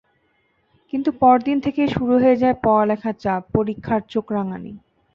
কিন্তু 0.93 1.09
পরদিন 1.21 1.57
থেকেই 1.65 1.89
শুরু 1.95 2.13
হয়ে 2.17 2.39
যায় 2.41 2.57
পড়ালেখার 2.63 3.15
চাপ, 3.23 3.41
পরীক্ষার 3.55 4.01
চোখ 4.13 4.25
রাঙানি। 4.31 4.73